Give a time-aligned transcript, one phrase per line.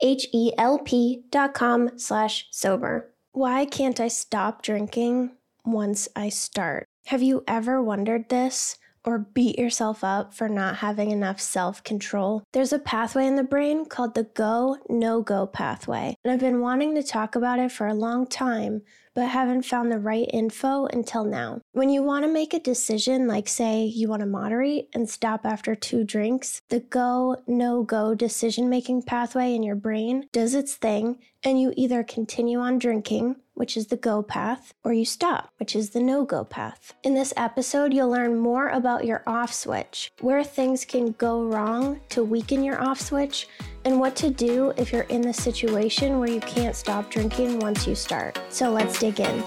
[0.00, 3.12] H-E-L-P dot com slash sober.
[3.32, 5.32] Why can't I stop drinking
[5.64, 6.86] once I start?
[7.06, 8.76] Have you ever wondered this?
[9.08, 12.42] Or beat yourself up for not having enough self control.
[12.52, 16.60] There's a pathway in the brain called the go no go pathway, and I've been
[16.60, 18.82] wanting to talk about it for a long time,
[19.14, 21.62] but haven't found the right info until now.
[21.72, 25.46] When you want to make a decision, like say you want to moderate and stop
[25.46, 30.74] after two drinks, the go no go decision making pathway in your brain does its
[30.74, 35.50] thing, and you either continue on drinking which is the go path, or you stop,
[35.58, 36.94] which is the no go path.
[37.02, 42.00] In this episode, you'll learn more about your off switch, where things can go wrong
[42.10, 43.48] to weaken your off switch,
[43.84, 47.84] and what to do if you're in the situation where you can't stop drinking once
[47.84, 48.38] you start.
[48.48, 49.42] So let's dig in.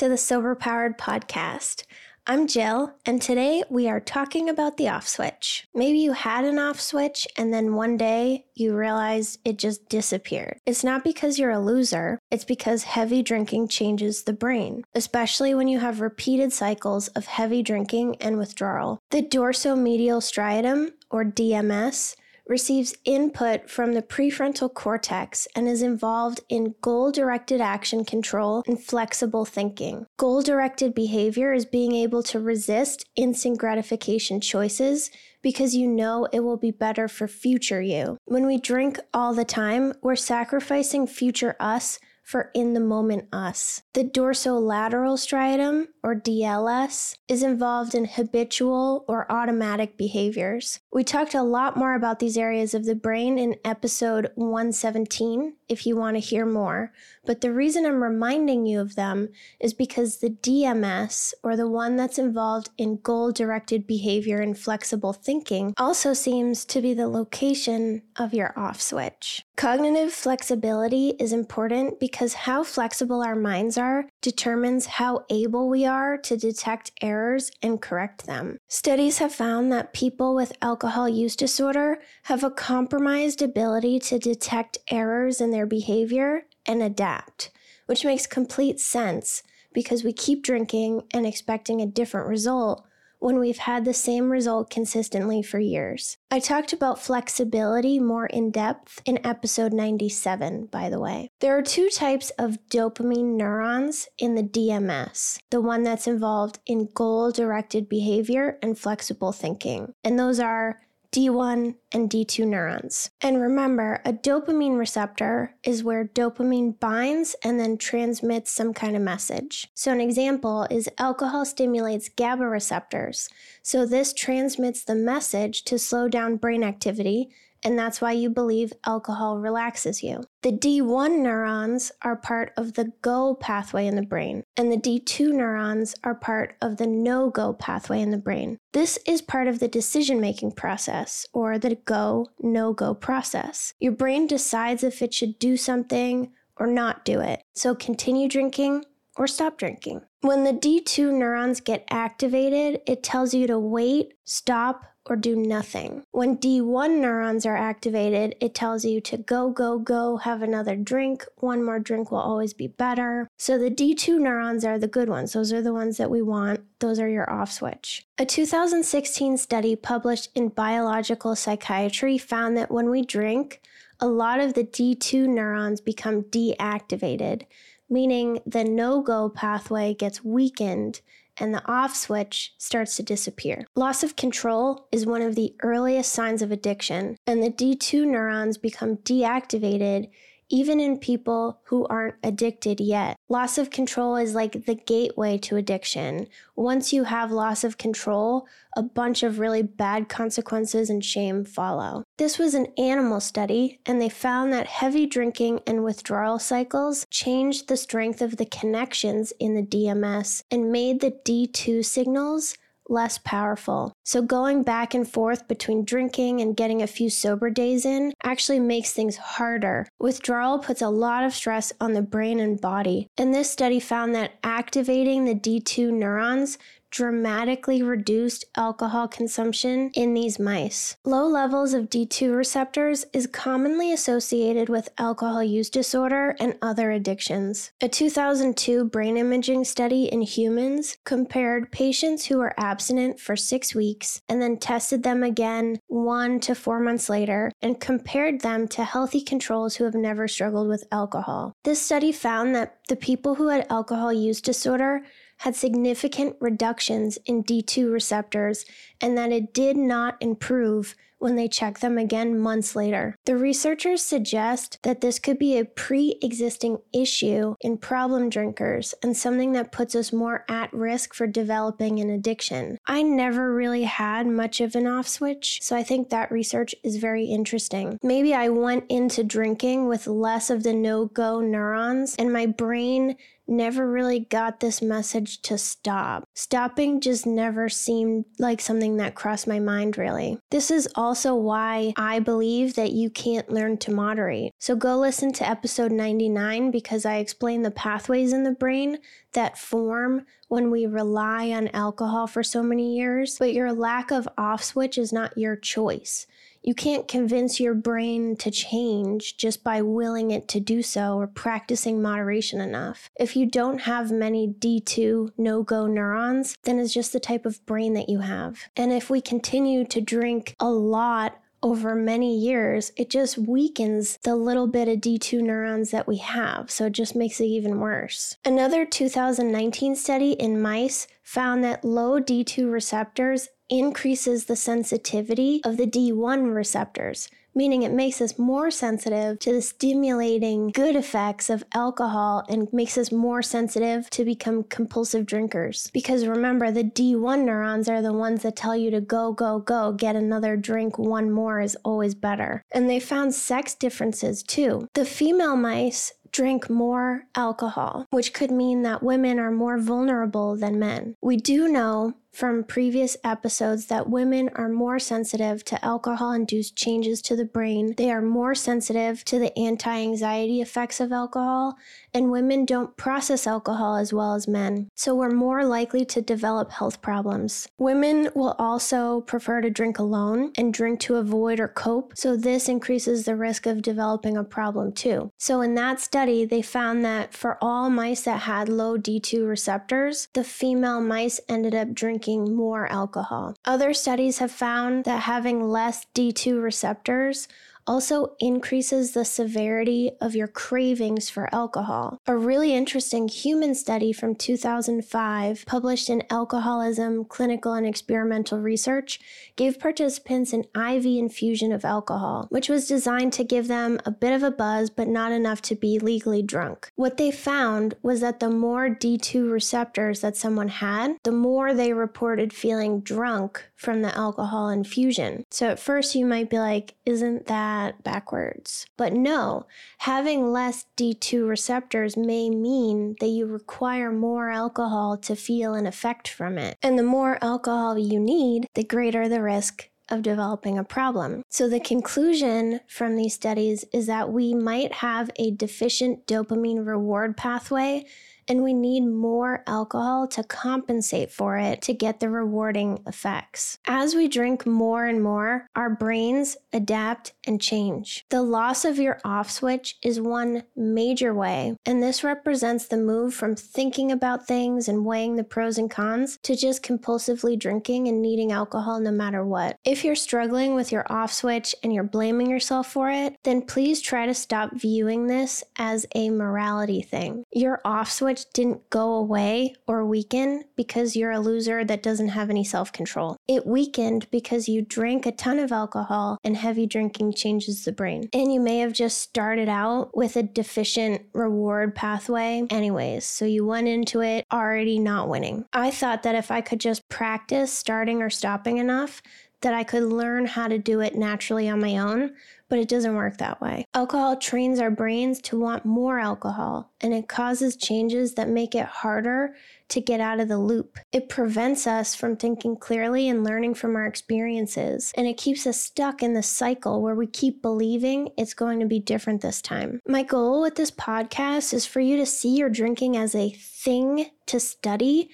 [0.00, 1.84] To the Sober Powered Podcast.
[2.26, 5.66] I'm Jill, and today we are talking about the off switch.
[5.74, 10.56] Maybe you had an off switch and then one day you realized it just disappeared.
[10.64, 15.68] It's not because you're a loser, it's because heavy drinking changes the brain, especially when
[15.68, 19.00] you have repeated cycles of heavy drinking and withdrawal.
[19.10, 22.16] The dorsomedial striatum, or DMS,
[22.50, 28.82] receives input from the prefrontal cortex and is involved in goal directed action control and
[28.82, 30.04] flexible thinking.
[30.18, 35.10] Goal directed behavior is being able to resist instant gratification choices
[35.42, 38.18] because you know it will be better for future you.
[38.24, 43.82] When we drink all the time, we're sacrificing future us for in the moment us.
[43.94, 50.80] The dorsolateral striatum, or DLS, is involved in habitual or automatic behaviors.
[50.92, 55.86] We talked a lot more about these areas of the brain in episode 117 if
[55.86, 56.92] you want to hear more,
[57.24, 59.28] but the reason I'm reminding you of them
[59.60, 65.12] is because the DMS, or the one that's involved in goal directed behavior and flexible
[65.12, 69.44] thinking, also seems to be the location of your off switch.
[69.56, 76.16] Cognitive flexibility is important because how flexible our minds are determines how able we are
[76.16, 78.56] to detect errors and correct them.
[78.68, 84.78] Studies have found that people with alcohol use disorder have a compromised ability to detect
[84.88, 87.50] errors in their behavior and adapt,
[87.84, 89.42] which makes complete sense
[89.74, 92.86] because we keep drinking and expecting a different result
[93.18, 96.16] when we've had the same result consistently for years.
[96.30, 101.28] I talked about flexibility more in depth in episode 97, by the way.
[101.40, 106.88] There are two types of dopamine neurons in the DMS the one that's involved in
[106.94, 110.80] goal directed behavior and flexible thinking, and those are
[111.12, 113.10] D1 and D2 neurons.
[113.20, 119.02] And remember, a dopamine receptor is where dopamine binds and then transmits some kind of
[119.02, 119.68] message.
[119.74, 123.28] So, an example is alcohol stimulates GABA receptors.
[123.62, 127.30] So, this transmits the message to slow down brain activity
[127.62, 130.22] and that's why you believe alcohol relaxes you.
[130.42, 135.32] The D1 neurons are part of the go pathway in the brain, and the D2
[135.32, 138.58] neurons are part of the no go pathway in the brain.
[138.72, 143.74] This is part of the decision making process, or the go no go process.
[143.80, 147.42] Your brain decides if it should do something or not do it.
[147.54, 148.84] So continue drinking
[149.16, 150.02] or stop drinking.
[150.20, 156.04] When the D2 neurons get activated, it tells you to wait, stop, or do nothing.
[156.10, 161.24] When D1 neurons are activated, it tells you to go, go, go, have another drink.
[161.38, 163.28] One more drink will always be better.
[163.38, 165.32] So the D2 neurons are the good ones.
[165.32, 166.60] Those are the ones that we want.
[166.80, 168.06] Those are your off switch.
[168.18, 173.60] A 2016 study published in Biological Psychiatry found that when we drink,
[174.00, 177.42] a lot of the D2 neurons become deactivated,
[177.88, 181.00] meaning the no go pathway gets weakened
[181.38, 183.64] and the off switch starts to disappear.
[183.76, 188.58] Loss of control is one of the earliest signs of addiction, and the D2 neurons
[188.58, 190.08] become deactivated
[190.50, 193.16] even in people who aren't addicted yet.
[193.28, 196.26] Loss of control is like the gateway to addiction.
[196.56, 202.04] Once you have loss of control, a bunch of really bad consequences and shame follow.
[202.18, 207.68] This was an animal study, and they found that heavy drinking and withdrawal cycles changed
[207.68, 212.56] the strength of the connections in the DMS and made the D2 signals
[212.90, 213.92] less powerful.
[214.04, 218.60] So going back and forth between drinking and getting a few sober days in actually
[218.60, 219.88] makes things harder.
[219.98, 223.06] Withdrawal puts a lot of stress on the brain and body.
[223.16, 226.58] And this study found that activating the D2 neurons
[226.90, 230.96] dramatically reduced alcohol consumption in these mice.
[231.04, 237.70] Low levels of D2 receptors is commonly associated with alcohol use disorder and other addictions.
[237.80, 244.20] A 2002 brain imaging study in humans compared patients who were abstinent for six weeks
[244.28, 249.20] and then tested them again one to four months later and compared them to healthy
[249.20, 251.54] controls who have never struggled with alcohol.
[251.64, 255.02] This study found that the people who had alcohol use disorder
[255.40, 258.64] had significant reductions in D2 receptors
[259.00, 263.14] and that it did not improve when they checked them again months later.
[263.26, 269.16] The researchers suggest that this could be a pre existing issue in problem drinkers and
[269.16, 272.78] something that puts us more at risk for developing an addiction.
[272.86, 276.96] I never really had much of an off switch, so I think that research is
[276.96, 277.98] very interesting.
[278.02, 283.16] Maybe I went into drinking with less of the no go neurons, and my brain
[283.50, 286.24] never really got this message to stop.
[286.34, 290.38] Stopping just never seemed like something that crossed my mind, really.
[290.50, 294.52] This is also why I believe that you can't learn to moderate.
[294.58, 298.98] So go listen to episode 99 because I explain the pathways in the brain
[299.32, 303.36] that form when we rely on alcohol for so many years.
[303.38, 306.26] But your lack of off switch is not your choice.
[306.62, 311.26] You can't convince your brain to change just by willing it to do so or
[311.26, 313.08] practicing moderation enough.
[313.18, 317.64] If you don't have many D2 no go neurons, then it's just the type of
[317.64, 318.58] brain that you have.
[318.76, 324.34] And if we continue to drink a lot over many years, it just weakens the
[324.34, 326.70] little bit of D2 neurons that we have.
[326.70, 328.36] So it just makes it even worse.
[328.44, 335.86] Another 2019 study in mice found that low D2 receptors increases the sensitivity of the
[335.86, 342.44] D1 receptors, meaning it makes us more sensitive to the stimulating good effects of alcohol
[342.48, 345.90] and makes us more sensitive to become compulsive drinkers.
[345.92, 349.92] Because remember, the D1 neurons are the ones that tell you to go, go, go,
[349.92, 352.62] get another drink, one more is always better.
[352.72, 354.88] And they found sex differences too.
[354.94, 360.78] The female mice drink more alcohol, which could mean that women are more vulnerable than
[360.78, 361.16] men.
[361.20, 367.20] We do know from previous episodes that women are more sensitive to alcohol induced changes
[367.22, 367.94] to the brain.
[367.96, 371.76] They are more sensitive to the anti anxiety effects of alcohol,
[372.14, 374.88] and women don't process alcohol as well as men.
[374.94, 377.68] So we're more likely to develop health problems.
[377.78, 382.68] Women will also prefer to drink alone and drink to avoid or cope, so this
[382.68, 385.32] increases the risk of developing a problem too.
[385.38, 390.28] So in that study, they found that for all mice that had low D2 receptors,
[390.34, 393.54] the female mice ended up drinking drinking more alcohol.
[393.64, 397.48] Other studies have found that having less D2 receptors
[397.90, 402.20] also increases the severity of your cravings for alcohol.
[402.28, 409.18] A really interesting human study from 2005, published in Alcoholism Clinical and Experimental Research,
[409.56, 414.32] gave participants an IV infusion of alcohol, which was designed to give them a bit
[414.32, 416.92] of a buzz but not enough to be legally drunk.
[416.94, 421.92] What they found was that the more D2 receptors that someone had, the more they
[421.92, 425.42] reported feeling drunk from the alcohol infusion.
[425.50, 428.86] So at first you might be like, isn't that backwards?
[428.96, 429.66] But no,
[429.98, 436.28] having less D2 receptors may mean that you require more alcohol to feel an effect
[436.28, 436.76] from it.
[436.82, 441.42] And the more alcohol you need, the greater the risk of developing a problem.
[441.48, 447.36] So, the conclusion from these studies is that we might have a deficient dopamine reward
[447.36, 448.04] pathway
[448.50, 453.78] and we need more alcohol to compensate for it to get the rewarding effects.
[453.86, 458.24] As we drink more and more, our brains adapt and change.
[458.28, 463.34] The loss of your off switch is one major way, and this represents the move
[463.34, 468.20] from thinking about things and weighing the pros and cons to just compulsively drinking and
[468.20, 469.76] needing alcohol no matter what.
[469.84, 474.00] If you're struggling with your off switch and you're blaming yourself for it, then please
[474.00, 477.44] try to stop viewing this as a morality thing.
[477.52, 482.50] Your off switch didn't go away or weaken because you're a loser that doesn't have
[482.50, 483.36] any self control.
[483.48, 488.28] It weakened because you drank a ton of alcohol and heavy drinking changes the brain.
[488.32, 493.24] And you may have just started out with a deficient reward pathway, anyways.
[493.24, 495.64] So you went into it already not winning.
[495.72, 499.22] I thought that if I could just practice starting or stopping enough,
[499.62, 502.32] that I could learn how to do it naturally on my own
[502.70, 503.84] but it doesn't work that way.
[503.94, 508.86] Alcohol trains our brains to want more alcohol, and it causes changes that make it
[508.86, 509.54] harder
[509.88, 510.98] to get out of the loop.
[511.12, 515.80] It prevents us from thinking clearly and learning from our experiences, and it keeps us
[515.80, 520.00] stuck in the cycle where we keep believing it's going to be different this time.
[520.06, 524.30] My goal with this podcast is for you to see your drinking as a thing
[524.46, 525.30] to study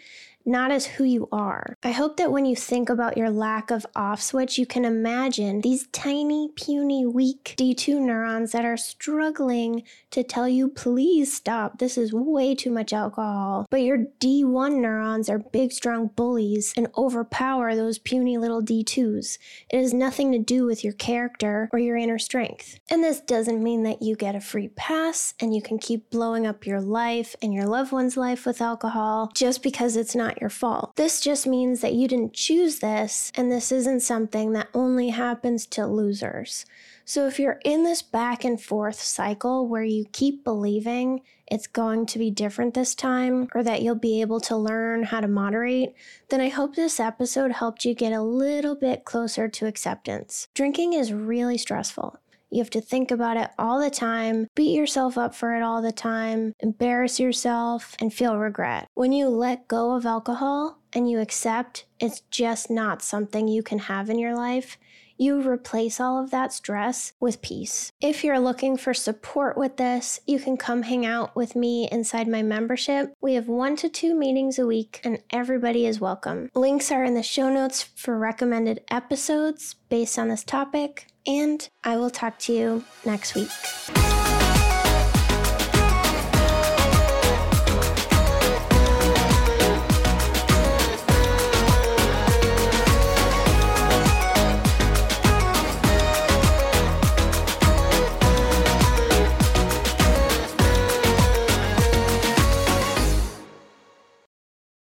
[0.46, 1.76] not as who you are.
[1.82, 5.60] I hope that when you think about your lack of off switch, you can imagine
[5.60, 11.78] these tiny, puny, weak D2 neurons that are struggling to tell you, please stop.
[11.78, 13.66] This is way too much alcohol.
[13.70, 19.38] But your D1 neurons are big, strong bullies and overpower those puny little D2s.
[19.70, 22.78] It has nothing to do with your character or your inner strength.
[22.88, 26.46] And this doesn't mean that you get a free pass and you can keep blowing
[26.46, 30.96] up your life and your loved one's life with alcohol just because it's your fault.
[30.96, 35.66] This just means that you didn't choose this, and this isn't something that only happens
[35.66, 36.66] to losers.
[37.04, 42.06] So if you're in this back and forth cycle where you keep believing it's going
[42.06, 45.94] to be different this time or that you'll be able to learn how to moderate,
[46.28, 50.48] then I hope this episode helped you get a little bit closer to acceptance.
[50.54, 52.18] Drinking is really stressful.
[52.50, 55.82] You have to think about it all the time, beat yourself up for it all
[55.82, 58.88] the time, embarrass yourself, and feel regret.
[58.94, 63.78] When you let go of alcohol and you accept it's just not something you can
[63.80, 64.78] have in your life,
[65.16, 67.92] you replace all of that stress with peace.
[68.00, 72.28] If you're looking for support with this, you can come hang out with me inside
[72.28, 73.12] my membership.
[73.20, 76.50] We have one to two meetings a week, and everybody is welcome.
[76.54, 81.96] Links are in the show notes for recommended episodes based on this topic and I
[81.96, 83.50] will talk to you next week.